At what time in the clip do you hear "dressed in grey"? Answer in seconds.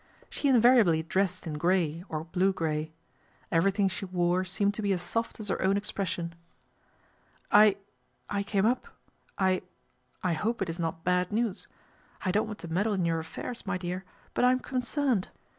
1.03-2.03